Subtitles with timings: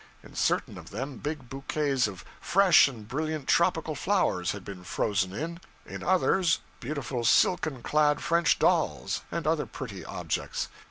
[0.23, 5.31] In certain of them, big bouquets of fresh and brilliant tropical flowers had been frozen
[5.31, 10.69] in; in others, beautiful silken clad French dolls, and other pretty objects.